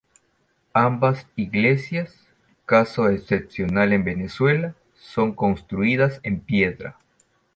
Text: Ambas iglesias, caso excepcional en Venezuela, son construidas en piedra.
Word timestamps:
Ambas 0.73 1.27
iglesias, 1.35 2.25
caso 2.65 3.07
excepcional 3.07 3.93
en 3.93 4.03
Venezuela, 4.03 4.73
son 4.95 5.31
construidas 5.35 6.19
en 6.23 6.39
piedra. 6.39 6.97